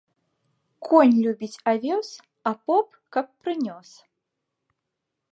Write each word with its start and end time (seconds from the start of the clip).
Конь 0.87 1.11
любіць 1.25 1.59
авёс, 1.71 2.09
а 2.51 2.53
поп‒ 2.69 2.87
каб 3.17 3.27
прынёс 3.43 3.89